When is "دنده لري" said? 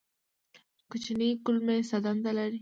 2.05-2.59